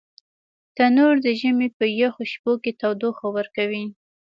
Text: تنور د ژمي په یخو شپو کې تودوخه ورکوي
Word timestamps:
تنور 0.75 1.15
د 1.25 1.27
ژمي 1.39 1.67
په 1.77 1.85
یخو 2.01 2.23
شپو 2.31 2.53
کې 2.63 2.71
تودوخه 2.81 3.27
ورکوي 3.37 3.85